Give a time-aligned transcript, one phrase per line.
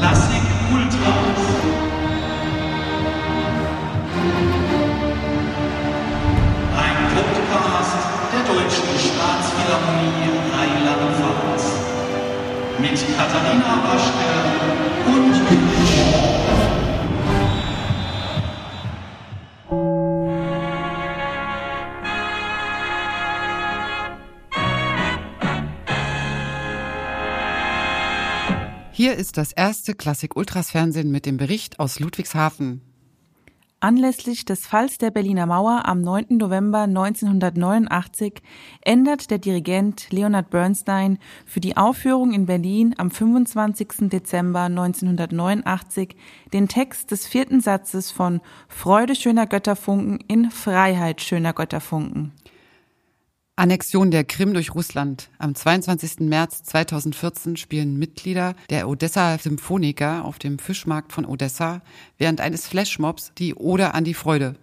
[0.00, 0.40] Klassik
[0.72, 1.44] Ultras.
[6.80, 8.00] Ein Podcast
[8.32, 11.64] der Deutschen Staatsphilharmonie Rheinland-Pfalz.
[12.78, 14.49] Mit Katharina Waschke
[29.20, 32.80] ist das erste Klassik Ultras Fernsehen mit dem Bericht aus Ludwigshafen.
[33.78, 36.38] Anlässlich des Falls der Berliner Mauer am 9.
[36.38, 38.40] November 1989
[38.80, 44.08] ändert der Dirigent Leonard Bernstein für die Aufführung in Berlin am 25.
[44.10, 46.16] Dezember 1989
[46.54, 52.32] den Text des vierten Satzes von Freude schöner Götterfunken in Freiheit schöner Götterfunken.
[53.60, 55.28] Annexion der Krim durch Russland.
[55.38, 56.20] Am 22.
[56.20, 61.82] März 2014 spielen Mitglieder der Odessa Symphoniker auf dem Fischmarkt von Odessa
[62.16, 64.54] während eines Flashmobs die Ode an die Freude.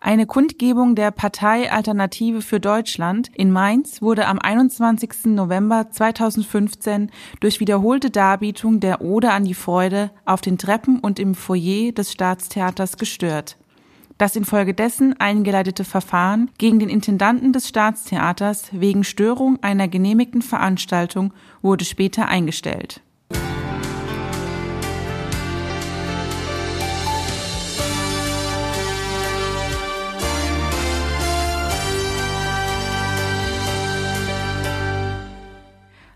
[0.00, 5.26] Eine Kundgebung der Partei Alternative für Deutschland in Mainz wurde am 21.
[5.26, 11.36] November 2015 durch wiederholte Darbietung der Ode an die Freude auf den Treppen und im
[11.36, 13.56] Foyer des Staatstheaters gestört.
[14.18, 21.84] Das infolgedessen eingeleitete Verfahren gegen den Intendanten des Staatstheaters wegen Störung einer genehmigten Veranstaltung wurde
[21.84, 23.02] später eingestellt.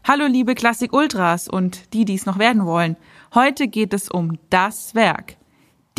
[0.03, 2.97] Hallo liebe Klassik Ultras und die, die es noch werden wollen.
[3.35, 5.37] Heute geht es um das Werk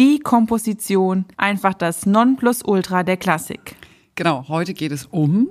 [0.02, 3.76] die Komposition, einfach das Nonplusultra der Klassik.
[4.16, 5.48] Genau, heute geht es um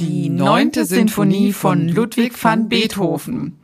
[0.00, 3.58] die neunte Sinfonie von Ludwig van Beethoven.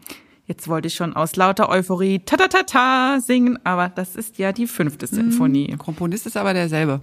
[0.44, 4.36] Jetzt wollte ich schon aus lauter Euphorie ta ta ta ta singen, aber das ist
[4.36, 5.68] ja die fünfte Sinfonie.
[5.68, 7.00] Der Komponist ist aber derselbe.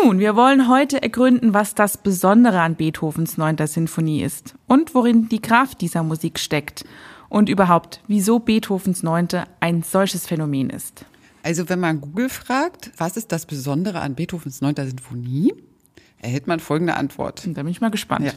[0.00, 5.28] Nun, wir wollen heute ergründen, was das Besondere an Beethovens neunter Sinfonie ist und worin
[5.28, 6.84] die Kraft dieser Musik steckt
[7.28, 11.04] und überhaupt, wieso Beethovens neunte ein solches Phänomen ist.
[11.42, 15.52] Also wenn man Google fragt, was ist das Besondere an Beethovens neunter Sinfonie,
[16.18, 17.42] erhält man folgende Antwort.
[17.46, 18.26] Da bin ich mal gespannt.
[18.26, 18.32] Ja.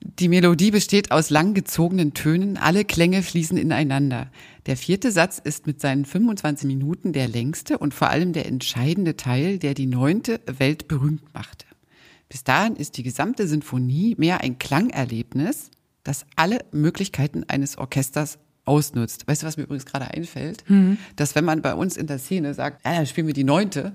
[0.00, 4.30] Die Melodie besteht aus langgezogenen Tönen, alle Klänge fließen ineinander.
[4.66, 9.16] Der vierte Satz ist mit seinen 25 Minuten der längste und vor allem der entscheidende
[9.16, 11.66] Teil, der die neunte Welt berühmt machte.
[12.28, 15.70] Bis dahin ist die gesamte Sinfonie mehr ein Klangerlebnis,
[16.02, 19.26] das alle Möglichkeiten eines Orchesters ausnutzt.
[19.26, 20.68] Weißt du, was mir übrigens gerade einfällt?
[20.68, 20.98] Mhm.
[21.16, 23.94] Dass wenn man bei uns in der Szene sagt, ja, dann spielen wir die neunte,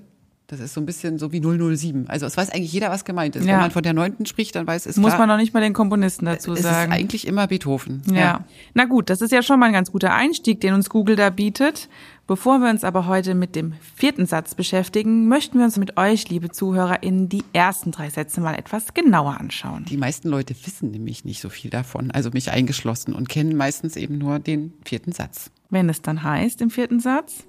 [0.50, 2.08] das ist so ein bisschen so wie 007.
[2.08, 3.44] Also es weiß eigentlich jeder, was gemeint ist.
[3.46, 3.52] Ja.
[3.52, 5.60] Wenn man von der neunten spricht, dann weiß es Muss klar, man noch nicht mal
[5.60, 6.76] den Komponisten dazu es sagen.
[6.76, 8.02] Es ist eigentlich immer Beethoven.
[8.08, 8.14] Ja.
[8.14, 8.44] ja.
[8.74, 11.30] Na gut, das ist ja schon mal ein ganz guter Einstieg, den uns Google da
[11.30, 11.88] bietet.
[12.26, 16.28] Bevor wir uns aber heute mit dem vierten Satz beschäftigen, möchten wir uns mit euch,
[16.28, 19.84] liebe ZuhörerInnen, die ersten drei Sätze mal etwas genauer anschauen.
[19.88, 23.96] Die meisten Leute wissen nämlich nicht so viel davon, also mich eingeschlossen, und kennen meistens
[23.96, 25.50] eben nur den vierten Satz.
[25.70, 27.44] Wenn es dann heißt im vierten Satz?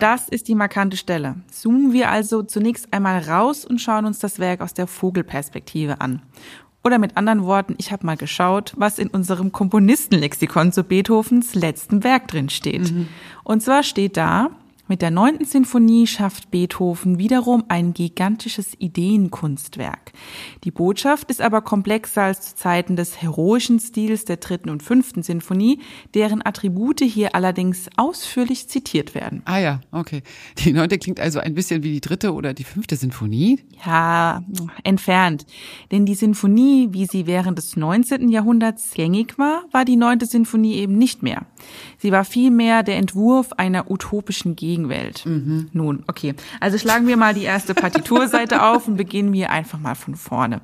[0.00, 1.36] Das ist die markante Stelle.
[1.50, 6.22] Zoomen wir also zunächst einmal raus und schauen uns das Werk aus der Vogelperspektive an.
[6.82, 12.02] Oder mit anderen Worten, ich habe mal geschaut, was in unserem Komponistenlexikon zu Beethovens letztem
[12.02, 12.90] Werk drin steht.
[12.90, 13.08] Mhm.
[13.44, 14.48] Und zwar steht da,
[14.90, 20.10] mit der neunten Sinfonie schafft Beethoven wiederum ein gigantisches Ideenkunstwerk.
[20.64, 25.22] Die Botschaft ist aber komplexer als zu Zeiten des heroischen Stils der dritten und fünften
[25.22, 25.78] Sinfonie,
[26.14, 29.42] deren Attribute hier allerdings ausführlich zitiert werden.
[29.44, 30.24] Ah ja, okay.
[30.58, 33.60] Die neunte klingt also ein bisschen wie die dritte oder die fünfte Sinfonie?
[33.86, 34.42] Ja,
[34.82, 35.46] entfernt.
[35.92, 38.28] Denn die Sinfonie, wie sie während des 19.
[38.28, 41.46] Jahrhunderts gängig war, war die neunte Sinfonie eben nicht mehr.
[41.98, 45.26] Sie war vielmehr der Entwurf einer utopischen Gegend Gegenwelt.
[45.26, 45.68] Mhm.
[45.72, 46.34] Nun, okay.
[46.60, 50.60] Also schlagen wir mal die erste Partiturseite auf und beginnen wir einfach mal von vorne.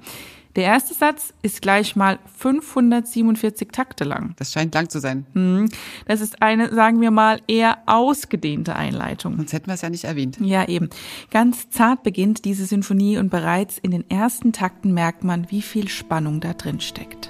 [0.55, 4.35] Der erste Satz ist gleich mal 547 Takte lang.
[4.39, 5.27] Das scheint lang zu sein.
[5.35, 5.69] Mhm.
[6.07, 9.37] Das ist eine, sagen wir mal, eher ausgedehnte Einleitung.
[9.37, 10.39] Sonst hätten wir es ja nicht erwähnt.
[10.41, 10.89] Ja, eben.
[11.31, 15.89] Ganz zart beginnt diese Sinfonie und bereits in den ersten Takten merkt man, wie viel
[15.89, 17.26] Spannung da drin steckt.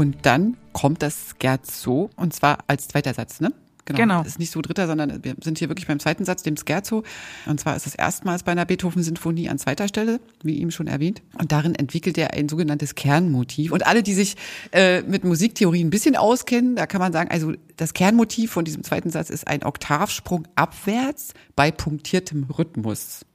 [0.00, 3.52] Und dann kommt das Scherzo, und zwar als zweiter Satz, ne?
[3.84, 4.20] Genau.
[4.22, 7.02] Das ist nicht so dritter, sondern wir sind hier wirklich beim zweiten Satz, dem Scherzo.
[7.44, 11.20] Und zwar ist es erstmals bei einer Beethoven-Sinfonie an zweiter Stelle, wie eben schon erwähnt.
[11.38, 13.72] Und darin entwickelt er ein sogenanntes Kernmotiv.
[13.72, 14.36] Und alle, die sich
[14.72, 18.82] äh, mit Musiktheorie ein bisschen auskennen, da kann man sagen, also das Kernmotiv von diesem
[18.82, 23.26] zweiten Satz ist ein Oktavsprung abwärts bei punktiertem Rhythmus.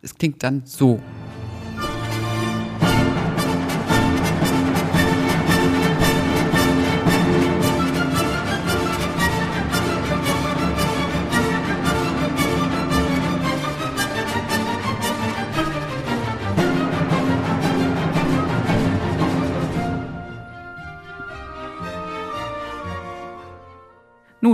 [0.00, 1.00] Es klingt dann so.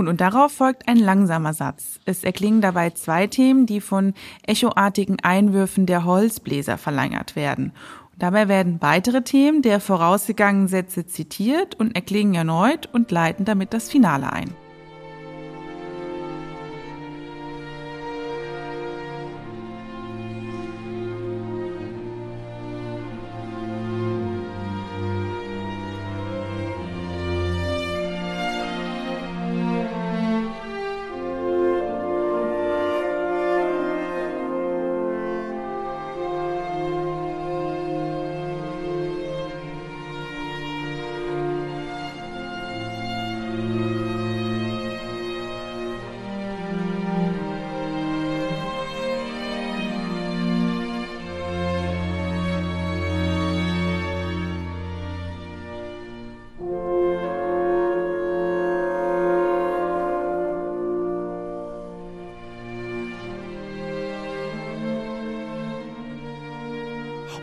[0.01, 1.99] Nun, und darauf folgt ein langsamer Satz.
[2.05, 4.15] Es erklingen dabei zwei Themen, die von
[4.47, 7.65] echoartigen Einwürfen der Holzbläser verlängert werden.
[8.11, 13.75] Und dabei werden weitere Themen der vorausgegangenen Sätze zitiert und erklingen erneut und leiten damit
[13.75, 14.55] das Finale ein.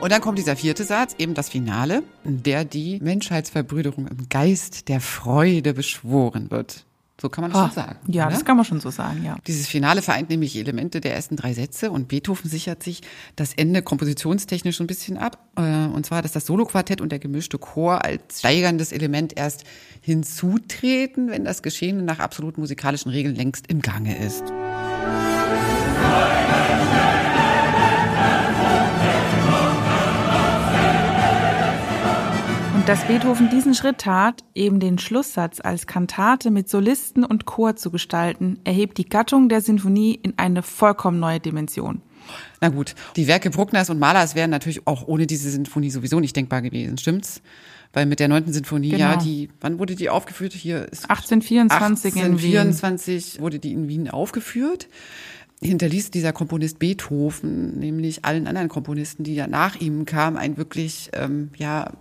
[0.01, 5.01] Und dann kommt dieser vierte Satz, eben das Finale, der die Menschheitsverbrüderung im Geist der
[5.01, 6.85] Freude beschworen wird.
[7.21, 7.99] So kann man das Ah, schon sagen.
[8.07, 8.35] Ja, oder?
[8.37, 9.35] das kann man schon so sagen, ja.
[9.49, 13.01] Dieses Finale vereint nämlich Elemente der ersten drei Sätze und Beethoven sichert sich
[13.35, 15.37] das Ende kompositionstechnisch so ein bisschen ab.
[15.57, 19.65] Äh, Und zwar, dass das Soloquartett und der gemischte Chor als steigerndes Element erst
[20.01, 24.43] hinzutreten, wenn das Geschehen nach absolut musikalischen Regeln längst im Gange ist.
[24.43, 24.53] Und
[32.89, 37.91] dass Beethoven diesen Schritt tat, eben den Schlusssatz als Kantate mit Solisten und Chor zu
[37.91, 42.01] gestalten, erhebt die Gattung der Sinfonie in eine vollkommen neue Dimension.
[42.63, 46.35] Na gut, die Werke Bruckners und Mahlers wären natürlich auch ohne diese Sinfonie sowieso nicht
[46.35, 47.43] denkbar gewesen, stimmt's?
[47.93, 49.23] Weil mit der neunten Sinfonie, ja, Genau.
[49.23, 50.55] die, wann wurde die aufgeführt?
[50.55, 52.57] Hier ist 1824 in Wien.
[52.57, 54.89] 1824 wurde die in Wien aufgeführt.
[55.61, 61.11] Hinterließ dieser Komponist Beethoven, nämlich allen anderen Komponisten, die ja nach ihm kamen, ein wirklich,
[61.15, 61.93] ähm, ja,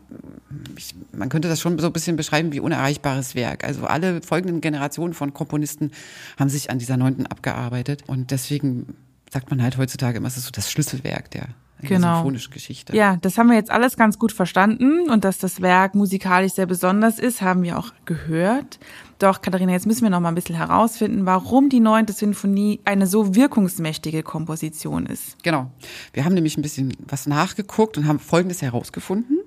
[0.78, 3.64] ich, man könnte das schon so ein bisschen beschreiben wie unerreichbares Werk.
[3.64, 5.92] Also alle folgenden Generationen von Komponisten
[6.38, 8.04] haben sich an dieser neunten abgearbeitet.
[8.06, 8.96] Und deswegen
[9.32, 11.48] sagt man halt heutzutage immer, es ist so das Schlüsselwerk der,
[11.82, 12.16] der Genau.
[12.16, 12.96] symphonischen Geschichte.
[12.96, 16.66] Ja, das haben wir jetzt alles ganz gut verstanden und dass das Werk musikalisch sehr
[16.66, 18.80] besonders ist, haben wir auch gehört.
[19.20, 23.08] Doch, Katharina, jetzt müssen wir noch mal ein bisschen herausfinden, warum die neunte Sinfonie eine
[23.08, 25.42] so wirkungsmächtige Komposition ist.
[25.44, 25.72] Genau.
[26.14, 29.38] Wir haben nämlich ein bisschen was nachgeguckt und haben Folgendes herausgefunden.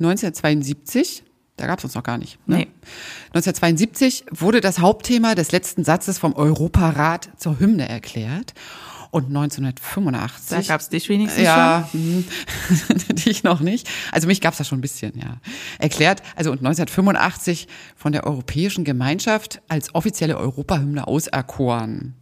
[0.00, 1.22] 1972,
[1.56, 2.38] da gab es uns noch gar nicht.
[2.48, 2.56] Ne?
[2.56, 2.68] Nee.
[3.34, 8.54] 1972 wurde das Hauptthema des letzten Satzes vom Europarat zur Hymne erklärt.
[9.14, 10.66] Und 1985.
[10.66, 12.24] Da gab's dich wenigstens ja, hm,
[13.24, 13.88] dich noch nicht.
[14.10, 15.36] Also mich gab's da schon ein bisschen, ja.
[15.78, 22.14] Erklärt, also und 1985 von der Europäischen Gemeinschaft als offizielle Europahymne auserkoren.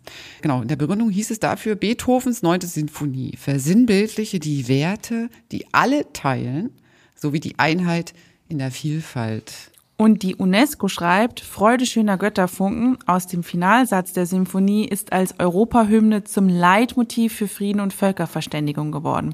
[0.42, 6.12] Genau, in der Begründung hieß es dafür, Beethovens neunte Sinfonie versinnbildliche die Werte, die alle
[6.12, 6.78] teilen,
[7.14, 8.12] sowie die Einheit
[8.50, 9.71] in der Vielfalt.
[10.02, 16.24] Und die UNESCO schreibt, Freude schöner Götterfunken aus dem Finalsatz der Symphonie ist als Europahymne
[16.24, 19.32] zum Leitmotiv für Frieden und Völkerverständigung geworden.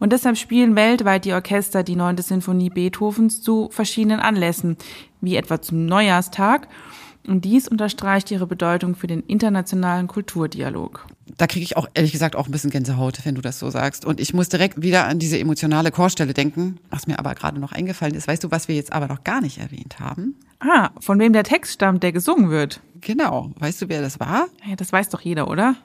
[0.00, 4.76] Und deshalb spielen weltweit die Orchester die neunte Sinfonie Beethovens zu verschiedenen Anlässen,
[5.22, 6.68] wie etwa zum Neujahrstag.
[7.26, 11.06] Und dies unterstreicht ihre Bedeutung für den internationalen Kulturdialog.
[11.38, 14.04] Da kriege ich auch ehrlich gesagt auch ein bisschen Gänsehaut, wenn du das so sagst.
[14.04, 17.72] Und ich muss direkt wieder an diese emotionale Chorstelle denken, was mir aber gerade noch
[17.72, 18.26] eingefallen ist.
[18.28, 20.34] Weißt du, was wir jetzt aber noch gar nicht erwähnt haben?
[20.60, 22.80] Ah, von wem der Text stammt, der gesungen wird.
[23.00, 23.50] Genau.
[23.58, 24.46] Weißt du, wer das war?
[24.68, 25.76] Ja, das weiß doch jeder, oder?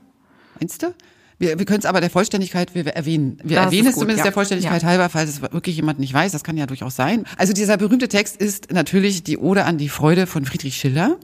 [0.59, 0.93] Meinst du?
[1.39, 3.37] Wir, wir können es aber der Vollständigkeit wir erwähnen.
[3.43, 4.23] Wir Das erwähnen es gut, zumindest ja.
[4.25, 4.87] der Vollständigkeit Ja.
[4.89, 6.31] halber, falls es wirklich jemand nicht weiß.
[6.31, 7.25] Das kann ja durchaus sein.
[7.37, 11.17] Also dieser berühmte Text ist natürlich die Ode an die Freude von Friedrich Schiller.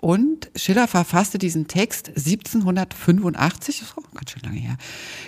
[0.00, 4.76] Und Schiller verfasste diesen Text 1785, das ist auch ganz schön lange her,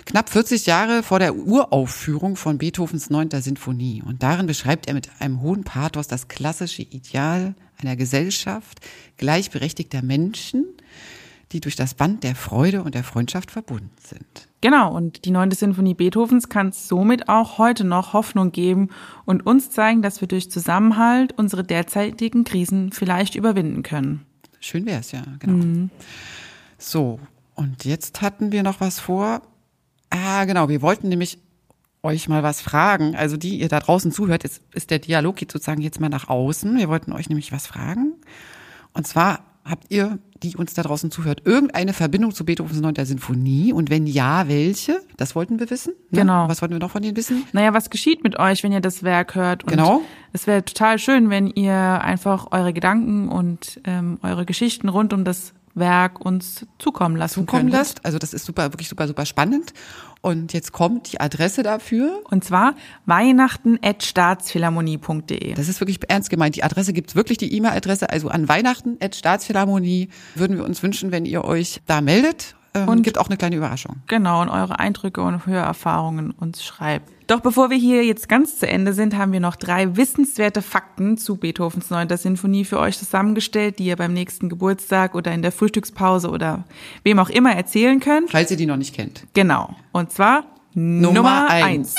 [0.05, 4.03] knapp 40 Jahre vor der Uraufführung von Beethovens neunter Sinfonie.
[4.05, 8.79] Und darin beschreibt er mit einem hohen Pathos das klassische Ideal einer Gesellschaft
[9.17, 10.65] gleichberechtigter Menschen,
[11.51, 14.47] die durch das Band der Freude und der Freundschaft verbunden sind.
[14.61, 18.89] Genau, und die neunte Sinfonie Beethovens kann somit auch heute noch Hoffnung geben
[19.25, 24.26] und uns zeigen, dass wir durch Zusammenhalt unsere derzeitigen Krisen vielleicht überwinden können.
[24.59, 25.65] Schön wär's, ja, genau.
[25.65, 25.89] Mhm.
[26.77, 27.19] So,
[27.55, 29.41] und jetzt hatten wir noch was vor.
[30.09, 31.39] Ah, genau, wir wollten nämlich
[32.03, 33.15] euch mal was fragen.
[33.15, 36.29] Also die ihr da draußen zuhört, ist, ist der Dialog geht sozusagen jetzt mal nach
[36.29, 36.77] außen.
[36.77, 38.13] Wir wollten euch nämlich was fragen.
[38.93, 42.93] Und zwar habt ihr, die uns da draußen zuhört, irgendeine Verbindung zu Beethovens 9.
[43.05, 43.73] Sinfonie?
[43.73, 45.01] Und wenn ja, welche?
[45.17, 45.93] Das wollten wir wissen.
[46.11, 46.21] Ne?
[46.21, 46.47] Genau.
[46.47, 47.43] Was wollten wir noch von Ihnen wissen?
[47.53, 49.63] Naja, was geschieht mit euch, wenn ihr das Werk hört?
[49.63, 50.01] Und genau.
[50.33, 55.23] Es wäre total schön, wenn ihr einfach eure Gedanken und ähm, eure Geschichten rund um
[55.23, 58.03] das Werk uns zukommen lassen zukommen lasst.
[58.05, 59.73] Also das ist super, wirklich super, super spannend.
[60.21, 62.21] Und jetzt kommt die Adresse dafür.
[62.29, 65.53] Und zwar weihnachten.staatsphilharmonie.de.
[65.53, 66.55] Das ist wirklich ernst gemeint.
[66.55, 68.09] Die Adresse gibt's wirklich, die E-Mail-Adresse.
[68.09, 73.17] Also an Weihnachten.staatsphilharmonie würden wir uns wünschen, wenn ihr euch da meldet ähm, und gibt
[73.17, 73.97] auch eine kleine Überraschung.
[74.07, 77.16] Genau, und eure Eindrücke und Hörerfahrungen uns schreibt.
[77.27, 81.17] Doch bevor wir hier jetzt ganz zu Ende sind, haben wir noch drei wissenswerte Fakten
[81.17, 82.15] zu Beethovens 9.
[82.15, 86.63] Sinfonie für euch zusammengestellt, die ihr beim nächsten Geburtstag oder in der Frühstückspause oder
[87.03, 88.31] wem auch immer erzählen könnt.
[88.31, 89.27] Falls ihr die noch nicht kennt.
[89.33, 89.75] Genau.
[89.91, 91.95] Und zwar Nummer, Nummer eins.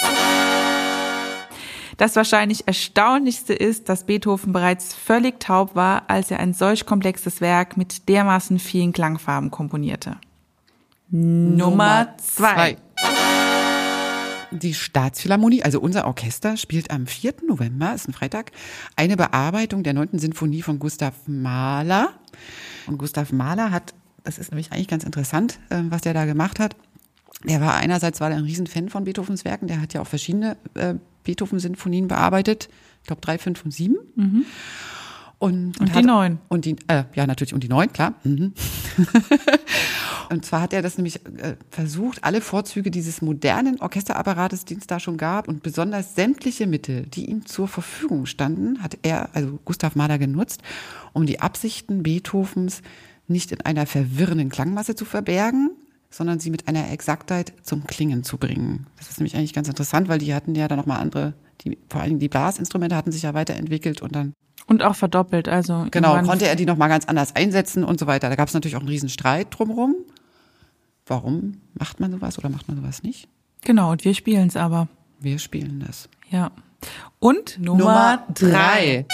[1.99, 7.43] Das wahrscheinlich erstaunlichste ist, dass Beethoven bereits völlig taub war, als er ein solch komplexes
[7.43, 10.17] Werk mit dermaßen vielen Klangfarben komponierte.
[11.11, 12.79] Nummer zwei.
[14.51, 17.35] Die Staatsphilharmonie, also unser Orchester, spielt am 4.
[17.47, 18.53] November, ist ein Freitag,
[18.97, 20.19] eine Bearbeitung der 9.
[20.19, 22.11] Sinfonie von Gustav Mahler.
[22.87, 26.59] Und Gustav Mahler hat, das ist nämlich eigentlich ganz interessant, ähm, was der da gemacht
[26.61, 26.77] hat.
[27.47, 30.57] Er war einerseits war er ein Riesenfan von Beethovens Werken, der hat ja auch verschiedene
[30.75, 32.69] äh, Beethoven-Sinfonien bearbeitet,
[33.03, 33.97] ich glaube drei, fünf und sieben.
[34.17, 34.45] Mhm.
[35.39, 36.39] Und, und, und die neun.
[36.49, 38.15] Und die, äh, ja, natürlich, und die neun, klar.
[38.25, 38.55] Mhm.
[40.31, 44.87] und zwar hat er das nämlich äh, versucht, alle Vorzüge dieses modernen Orchesterapparates, den es
[44.87, 49.59] da schon gab, und besonders sämtliche Mittel, die ihm zur Verfügung standen, hat er, also
[49.65, 50.63] Gustav Mahler, genutzt,
[51.13, 52.83] um die Absichten Beethovens
[53.27, 55.71] nicht in einer verwirrenden Klangmasse zu verbergen,
[56.11, 58.87] sondern sie mit einer Exaktheit zum Klingen zu bringen.
[58.97, 62.01] Das ist nämlich eigentlich ganz interessant, weil die hatten ja dann nochmal andere, die, vor
[62.01, 64.33] allen Dingen die Blasinstrumente hatten sich ja weiterentwickelt und dann
[64.67, 65.87] und auch verdoppelt, also.
[65.91, 68.29] Genau, konnte er die nochmal ganz anders einsetzen und so weiter.
[68.29, 69.95] Da gab es natürlich auch einen riesen Streit drumherum.
[71.09, 73.29] Warum macht man sowas oder macht man sowas nicht?
[73.63, 74.89] Genau, und wir spielen es aber.
[75.19, 76.09] Wir spielen das.
[76.31, 76.51] Ja.
[77.19, 79.07] Und Nummer, Nummer drei.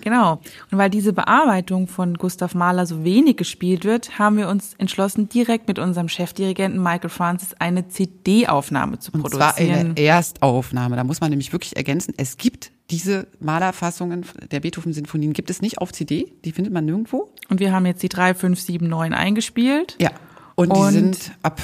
[0.00, 0.40] Genau.
[0.70, 5.28] Und weil diese Bearbeitung von Gustav Mahler so wenig gespielt wird, haben wir uns entschlossen,
[5.28, 9.40] direkt mit unserem Chefdirigenten Michael Francis eine CD-Aufnahme zu produzieren.
[9.40, 10.96] Und zwar eine Erstaufnahme.
[10.96, 15.78] Da muss man nämlich wirklich ergänzen, es gibt diese Malerfassungen der Beethoven-Sinfonien gibt es nicht
[15.78, 17.30] auf CD, die findet man nirgendwo.
[17.50, 19.96] Und wir haben jetzt die 3, 5, 7, 9 eingespielt.
[20.00, 20.10] Ja.
[20.54, 21.60] Und, und die sind ab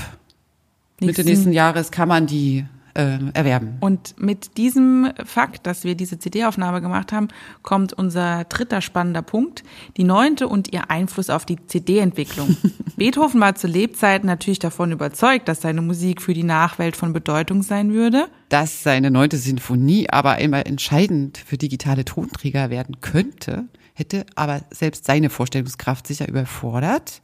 [1.00, 3.76] Mitte nächsten Jahres kann man die äh, erwerben.
[3.80, 7.28] Und mit diesem Fakt, dass wir diese CD-Aufnahme gemacht haben,
[7.62, 9.64] kommt unser dritter spannender Punkt,
[9.96, 12.56] die neunte und ihr Einfluss auf die CD-Entwicklung.
[12.96, 17.62] Beethoven war zu Lebzeiten natürlich davon überzeugt, dass seine Musik für die Nachwelt von Bedeutung
[17.62, 18.28] sein würde.
[18.48, 25.06] Dass seine neunte Sinfonie aber einmal entscheidend für digitale Tonträger werden könnte, hätte aber selbst
[25.06, 27.22] seine Vorstellungskraft sicher überfordert.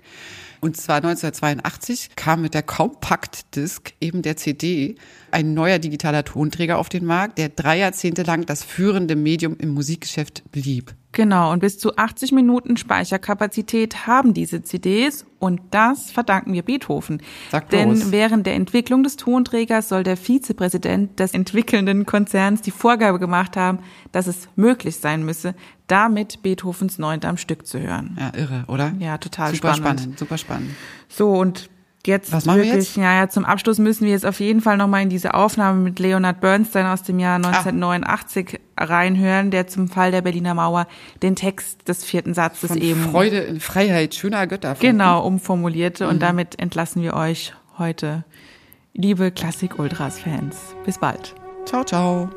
[0.61, 4.97] Und zwar 1982 kam mit der Compact Disc, eben der CD,
[5.31, 9.71] ein neuer digitaler Tonträger auf den Markt, der drei Jahrzehnte lang das führende Medium im
[9.71, 10.95] Musikgeschäft blieb.
[11.13, 17.21] Genau, und bis zu 80 Minuten Speicherkapazität haben diese CDs und das verdanken wir Beethoven.
[17.51, 23.19] Sag Denn während der Entwicklung des Tonträgers soll der Vizepräsident des entwickelnden Konzerns die Vorgabe
[23.19, 23.81] gemacht haben,
[24.13, 25.57] dass es möglich sein müsse,
[25.89, 28.17] damit Beethovens Neunte am Stück zu hören.
[28.19, 28.93] Ja, irre, oder?
[29.01, 30.01] Ja, total super spannend.
[30.01, 30.19] spannend.
[30.19, 30.71] Super spannend.
[31.09, 31.71] So, und
[32.07, 32.97] jetzt Was machen wirklich, wir jetzt?
[32.97, 35.99] ja, ja, zum Abschluss müssen wir jetzt auf jeden Fall nochmal in diese Aufnahme mit
[35.99, 38.85] Leonard Bernstein aus dem Jahr 1989 ah.
[38.85, 40.87] reinhören, der zum Fall der Berliner Mauer
[41.23, 43.11] den Text des vierten Satzes Von eben.
[43.11, 44.77] Freude in Freiheit, schöner Götter.
[44.79, 46.05] Genau, umformulierte.
[46.05, 46.11] Mhm.
[46.11, 48.25] Und damit entlassen wir euch heute,
[48.95, 50.75] liebe Klassik-Ultras-Fans.
[50.85, 51.35] Bis bald.
[51.67, 52.31] Ciao, ciao.